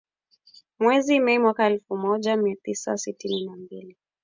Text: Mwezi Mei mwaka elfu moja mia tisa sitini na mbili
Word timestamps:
Mwezi 0.79 1.19
Mei 1.19 1.39
mwaka 1.39 1.65
elfu 1.67 1.97
moja 1.97 2.37
mia 2.37 2.55
tisa 2.63 2.97
sitini 2.97 3.45
na 3.45 3.55
mbili 3.55 3.97